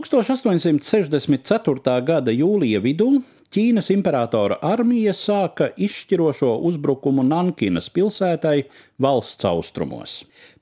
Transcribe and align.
1864. 0.00 2.00
gada 2.06 2.32
jūlija 2.32 2.80
vidū 2.80 3.20
Ķīnas 3.50 3.88
imperatora 3.90 4.60
armija 4.62 5.10
sāka 5.10 5.72
izšķirošo 5.74 6.52
uzbrukumu 6.68 7.24
Nankinas 7.26 7.88
pilsētai 7.90 8.60
valsts 9.02 9.48
austrumos. 9.50 10.12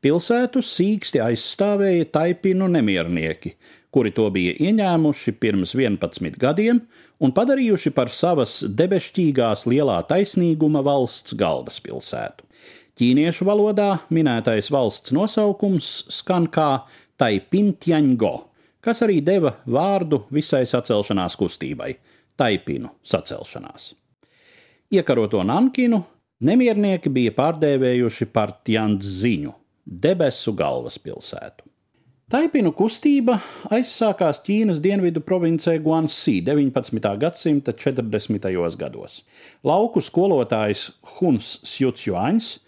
Pilsētu 0.01 0.63
sīksti 0.65 1.21
aizstāvēja 1.21 2.07
taipinu 2.17 2.65
nemiernieki, 2.73 3.53
kuri 3.93 4.15
to 4.17 4.31
bija 4.33 4.57
ieņēmuši 4.71 5.37
pirms 5.37 5.77
11 5.77 6.41
gadiem 6.41 6.81
un 7.21 7.37
padarījuši 7.37 7.93
par 7.93 8.09
savas 8.09 8.63
debesšķīgās 8.65 9.69
lielā 9.69 10.01
taisnīguma 10.09 10.81
valsts 10.89 11.37
galvaspilsētu. 11.37 12.49
Ķīniešu 12.97 13.45
valodā 13.47 13.99
minētais 14.09 14.73
valsts 14.73 15.13
nosaukums 15.13 16.07
skan 16.09 16.49
kā 16.49 16.89
Taipintiango, 17.21 18.48
kas 18.81 19.03
arī 19.07 19.21
deva 19.25 19.55
vārdu 19.67 20.25
visai 20.35 20.65
sacelšanās 20.69 21.37
kustībai 21.39 21.93
taipinu 22.39 22.93
sacelšanās. 23.03 23.93
Iekaroto 24.95 25.43
Nankinu 25.45 26.03
nemiernieki 26.41 27.11
bija 27.13 27.35
pārdēvējuši 27.37 28.29
par 28.33 28.55
Tjandziņu, 28.65 29.55
debesu 29.85 30.55
galvaspilsētu. 30.57 31.67
Taipinu 32.29 32.75
kustība 32.77 33.39
aizsākās 33.73 34.43
Ķīnas 34.45 34.83
dienvidu 34.85 35.23
provincē 35.25 35.79
Guansī 35.81 36.43
19. 36.45 37.07
gadsimta 37.23 37.73
40. 37.73 38.51
gados. 38.77 39.23
Lauku 39.65 40.03
skolotājs 40.05 40.91
Huns 41.17 41.55
Sjutjuāns, 41.65 42.59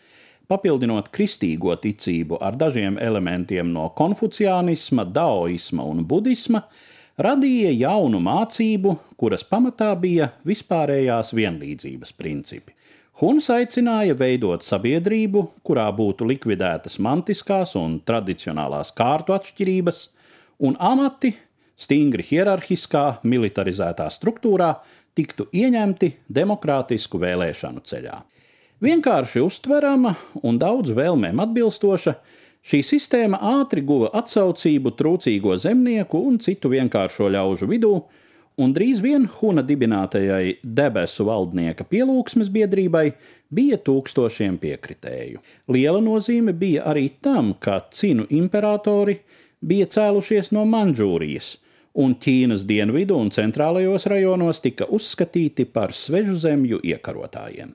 papildinot 0.51 1.13
kristīgo 1.15 1.77
ticību 1.79 2.41
ar 2.43 2.59
dažiem 2.59 2.99
elementiem 2.99 3.71
no 3.73 3.87
konfuciānisma, 3.97 5.07
daoisma 5.07 5.87
un 5.87 6.03
budisma, 6.07 6.65
radīja 7.21 7.71
jaunu 7.77 8.21
mācību, 8.25 8.97
kuras 9.21 9.47
pamatā 9.47 9.93
bija 10.01 10.33
vispārējās 10.49 11.35
vienlīdzības 11.37 12.15
principi. 12.19 12.75
Huns 13.21 13.51
aicināja 13.53 14.15
veidot 14.17 14.65
sabiedrību, 14.65 15.43
kurā 15.67 15.85
būtu 15.93 16.25
likvidētas 16.31 16.97
mantiskās 17.05 17.75
un 17.77 17.99
tradicionālās 18.09 18.95
kārtu 18.97 19.35
atšķirības, 19.37 20.07
un 20.65 20.79
amati 20.81 21.35
stingri 21.81 22.25
hierarhiskā, 22.25 23.21
militarizētā 23.29 24.09
struktūrā 24.13 24.73
tiktu 25.17 25.51
ieņemti 25.53 26.15
demokrātisku 26.33 27.21
vēlēšanu 27.21 27.85
ceļā. 27.85 28.17
Vienkārši 28.81 29.43
uztverama 29.45 30.15
un 30.43 30.59
daudz 30.61 30.95
vēlmēm 30.97 31.43
atbilstoša, 31.45 32.15
Šī 32.61 32.83
sistēma 32.85 33.39
ātri 33.57 33.81
guva 33.89 34.11
atsaucību 34.21 34.93
trūcīgo 34.99 35.55
zemnieku 35.57 36.19
un 36.29 36.37
citu 36.45 36.69
vienkāršo 36.69 37.31
ļaužu 37.33 37.69
vidū, 37.71 37.93
un 38.61 38.75
drīz 38.77 39.01
vien 39.01 39.25
Huna 39.39 39.65
dibinātajai 39.65 40.59
debesu 40.63 41.25
valdnieka 41.25 41.87
pielūgsmes 41.89 42.51
biedrībai 42.53 43.07
bija 43.49 43.79
tūkstošiem 43.87 44.59
piekritēju. 44.61 45.41
Liela 45.73 46.03
nozīme 46.05 46.53
bija 46.53 46.85
arī 46.93 47.07
tam, 47.25 47.55
ka 47.57 47.79
cinu 47.97 48.29
imperatori 48.29 49.17
bija 49.65 49.89
cēlušies 49.97 50.53
no 50.53 50.67
Manžūrijas, 50.69 51.55
un 51.97 52.19
Ķīnas 52.21 52.67
dienvidu 52.69 53.17
un 53.17 53.33
centrālajos 53.33 54.05
rajonos 54.13 54.61
tika 54.61 54.85
uzskatīti 54.85 55.65
par 55.65 55.97
svežu 55.97 56.37
zemju 56.45 56.85
iekarotājiem. 56.93 57.73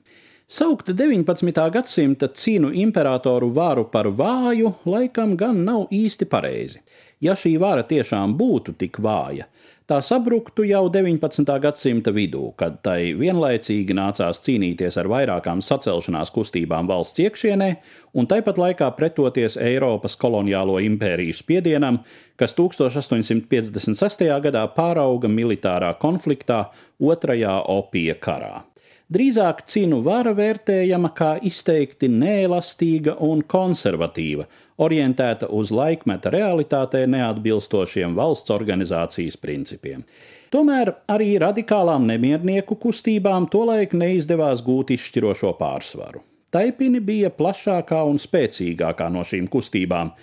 Saukt 0.47 0.91
19. 0.93 1.69
gadsimta 1.73 2.27
cīnu 2.29 2.69
imperatoru 2.77 3.47
varu 3.49 3.87
par 3.89 4.05
vāju, 4.13 4.75
laikam 4.85 5.31
gan 5.33 5.63
nav 5.65 5.87
īsti 5.89 6.27
pareizi. 6.29 6.83
Ja 7.17 7.33
šī 7.33 7.55
vara 7.57 7.81
tiešām 7.81 8.35
būtu 8.37 8.75
tik 8.77 8.99
vāja, 9.01 9.47
tā 9.89 9.97
sabruktu 10.05 10.61
jau 10.69 10.83
19. 10.93 11.49
gadsimta 11.63 12.13
vidū, 12.13 12.51
kad 12.61 12.77
tai 12.85 13.15
vienlaicīgi 13.17 13.97
nācās 13.97 14.43
cīnīties 14.45 14.99
ar 15.01 15.09
vairākām 15.09 15.65
sacelšanās 15.65 16.29
kustībām 16.37 16.85
valsts 16.93 17.25
iekšienē 17.25 17.71
un 18.13 18.29
tāpat 18.29 18.61
laikā 18.61 18.91
pretoties 19.01 19.57
Eiropas 19.57 20.13
koloniālo 20.13 20.77
impēriju 20.91 21.39
spiedienam, 21.41 22.03
kas 22.37 22.53
1856. 22.53 24.29
gadā 24.45 24.67
pārauga 24.77 25.25
militārā 25.41 25.95
konfliktā 25.97 26.67
Otrajā 27.01 27.57
opija 27.79 28.13
karā. 28.21 28.61
Drīzāk 29.05 29.59
cīnu 29.69 29.99
vara 30.01 30.31
vērtējama 30.33 31.11
kā 31.13 31.35
izteikti 31.45 32.07
neelastīga 32.09 33.13
un 33.21 33.43
konservatīva, 33.45 34.47
orientēta 34.81 35.51
uz 35.53 35.69
laikmeta 35.69 36.31
realitātei 36.33 37.03
neatbilstošiem 37.13 38.15
valsts 38.17 38.49
organizācijas 38.55 39.37
principiem. 39.37 40.01
Tomēr 40.49 40.95
arī 41.11 41.35
radikālām 41.37 42.07
nemiernieku 42.09 42.79
kustībām 42.81 43.45
tolaik 43.53 43.93
neizdevās 43.93 44.65
gūt 44.65 44.95
izšķirošo 44.97 45.53
pārsvaru. 45.59 46.23
Taipini 46.49 47.01
bija 47.03 47.29
plašākā 47.29 48.01
un 48.09 48.17
spēcīgākā 48.17 49.11
no 49.13 49.21
šīm 49.21 49.45
kustībām, 49.53 50.15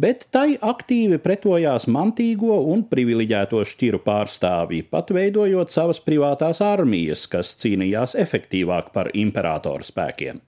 bet 0.00 0.26
tai 0.34 0.54
aktīvi 0.56 1.18
pretojās 1.20 1.86
mantīgo 1.90 2.56
un 2.72 2.84
privileģēto 2.88 3.60
šķiru 3.68 4.00
pārstāvji, 4.06 4.84
pat 4.92 5.12
veidojot 5.14 5.72
savas 5.74 6.00
privātās 6.04 6.62
armijas, 6.64 7.26
kas 7.30 7.52
cīnījās 7.60 8.16
efektīvāk 8.24 8.92
par 8.94 9.10
imperatoru 9.14 9.86
spēkiem. 9.86 10.40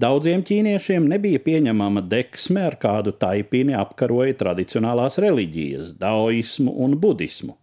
Daudziem 0.00 0.42
ķīniešiem 0.46 1.08
nebija 1.12 1.40
pieņemama 1.44 2.02
deksme, 2.08 2.62
ar 2.70 2.76
kādu 2.80 3.12
taipini 3.20 3.74
apkaroja 3.76 4.36
tradicionālās 4.42 5.18
reliģijas, 5.20 5.94
daoismu 6.00 6.72
un 6.84 6.96
budismu. 7.00 7.56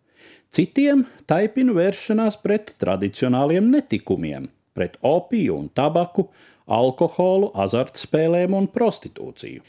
Citiem 0.54 1.04
taipinu 1.30 1.74
vēršanās 1.78 2.38
pret 2.44 2.76
tradicionāliem 2.82 3.72
netikumiem, 3.74 4.48
pret 4.78 5.00
opiju 5.06 5.58
un 5.58 5.68
tabaku, 5.74 6.30
alkoholu, 6.68 7.52
azartspēlēm 7.66 8.56
un 8.58 8.70
prostitūciju. 8.74 9.64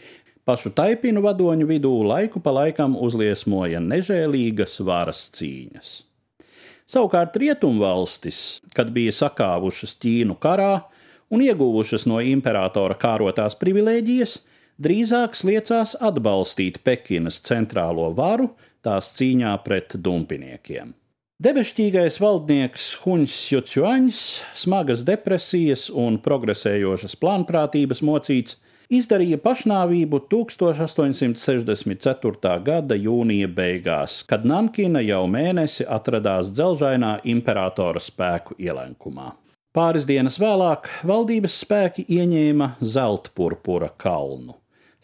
Pašu 0.48 0.70
taipinu 0.72 1.20
vadoņu 1.20 1.66
vidū 1.68 1.90
laiku 2.08 2.40
pa 2.40 2.54
laikam 2.56 2.94
uzliesmoja 2.96 3.82
nežēlīgas 3.84 4.78
varas 4.80 5.26
cīņas. 5.36 5.90
Savukārt 6.88 7.34
rietumvalstis, 7.36 8.38
kad 8.72 8.88
bija 8.94 9.12
sakāvušas 9.12 9.92
Ķīnu 10.00 10.38
karā 10.40 10.86
un 11.28 11.42
ieguvušas 11.44 12.06
no 12.08 12.22
imperatora 12.24 12.96
kārotās 12.96 13.58
privilēģijas, 13.60 14.38
drīzāk 14.80 15.36
sliecās 15.36 15.92
atbalstīt 16.00 16.78
Pekinas 16.80 17.42
centrālo 17.44 18.06
varu 18.16 18.54
tās 18.80 19.10
cīņā 19.18 19.52
pret 19.66 19.98
dumpiniekiem. 20.00 20.94
Debešķīgais 21.44 22.16
valdnieks 22.24 22.86
Huņs 23.02 23.36
Jucuaņs, 23.52 24.22
smagas 24.64 25.04
depresijas 25.04 25.90
un 25.92 26.16
progresējošas 26.24 27.18
plānprātības 27.20 28.00
mocīts, 28.00 28.56
izdarīja 28.88 29.36
pašnāvību 29.44 30.22
1864. 30.32 32.54
gada 32.64 32.96
jūnija 32.96 33.48
beigās, 33.52 34.24
kad 34.28 34.44
Nankina 34.48 35.00
jau 35.04 35.26
mēnesi 35.30 35.84
atradās 35.84 36.50
dzelžainā 36.54 37.20
imperatora 37.28 38.00
spēku 38.00 38.54
ielenkumā. 38.58 39.32
Pāris 39.76 40.06
dienas 40.08 40.38
vēlāk 40.40 40.88
valdības 41.06 41.60
spēki 41.62 42.04
ieņēma 42.08 42.68
Zeltpurpura 42.80 43.88
kalnu, 44.00 44.54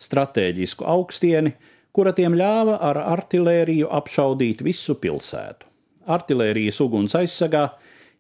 stratēģisku 0.01 0.85
augstieni, 0.89 1.53
kura 1.95 2.13
tiem 2.17 2.35
ļāva 2.35 2.79
ar 2.83 2.99
artēriju 3.05 3.87
apšaudīt 3.93 4.63
visu 4.65 4.95
pilsētu. 4.99 5.67
Artērijas 6.11 6.81
uguns 6.85 7.15
aizsargā 7.17 7.69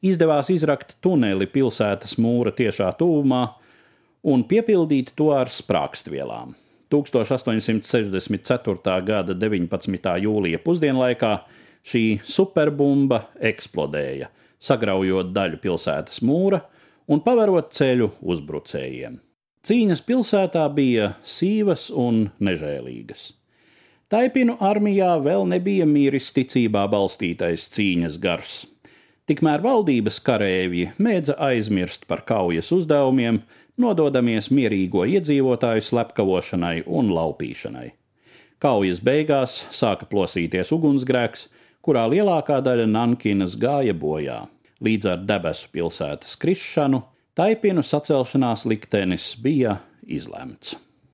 izdevās 0.05 0.49
izrakt 0.53 0.97
tuneli 1.05 1.47
pilsētas 1.51 2.19
mūra 2.21 2.53
tiešā 2.55 2.93
tuvumā, 3.01 3.43
un 4.25 4.45
piepildīt 4.49 5.13
to 5.19 5.29
ar 5.37 5.49
sprākstvielām. 5.53 6.55
1864. 6.95 9.05
gada 9.05 9.35
19. 9.35 10.17
jūlija 10.25 10.59
pusdienlaikā 10.65 11.35
šī 11.85 12.05
superbumba 12.25 13.25
eksplodēja, 13.53 14.31
sagraujot 14.63 15.33
daļu 15.35 15.59
pilsētas 15.63 16.23
mūra 16.25 16.61
un 17.11 17.21
paverot 17.25 17.73
ceļu 17.77 18.11
uzbrucējiem. 18.23 19.21
Cīņas 19.65 20.03
pilsētā 20.05 20.67
bija 20.77 21.15
sīvas 21.25 21.89
un 21.91 22.29
nežēlīgas. 22.45 23.33
Taipinu 24.13 24.59
armijā 24.61 25.15
vēl 25.25 25.47
nebija 25.49 25.87
mīris 25.89 26.29
ticībā 26.37 26.85
balstītais 26.93 27.65
cīņas 27.73 28.19
gars. 28.21 28.67
Tikmēr 29.25 29.63
valdības 29.65 30.19
karēvji 30.21 30.91
mēdza 31.01 31.39
aizmirst 31.47 32.03
par 32.05 32.27
kaujas 32.29 32.69
uzdevumiem, 32.77 33.39
nododamies 33.81 34.51
mierīgo 34.53 35.07
iedzīvotāju 35.09 35.85
slepkavošanai 35.87 36.83
un 36.85 37.09
laupīšanai. 37.17 37.87
Kaujas 38.61 39.01
beigās 39.05 39.55
sāka 39.73 40.05
plosīties 40.11 40.75
ugunsgrēks, 40.77 41.49
kurā 41.81 42.05
lielākā 42.13 42.61
daļa 42.65 42.85
Nankinas 42.93 43.57
gāja 43.61 43.97
bojā. 43.97 44.43
Līdz 44.85 45.11
ar 45.15 45.25
debesu 45.25 45.73
pilsētas 45.73 46.37
krišanu, 46.41 47.01
taipinu 47.33 47.81
sacelšanās 47.81 48.67
liktenis 48.69 49.33
bija 49.41 49.79
izlemts. 50.05 50.77